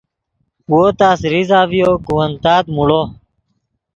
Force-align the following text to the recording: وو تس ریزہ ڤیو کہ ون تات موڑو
وو 0.69 0.81
تس 0.99 1.19
ریزہ 1.31 1.59
ڤیو 1.69 1.91
کہ 2.05 2.11
ون 2.15 2.31
تات 2.43 2.65
موڑو 2.75 3.01